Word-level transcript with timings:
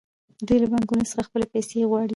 دوی 0.47 0.57
له 0.63 0.67
بانکونو 0.71 1.09
څخه 1.11 1.21
خپلې 1.27 1.45
پیسې 1.53 1.87
غواړي 1.89 2.09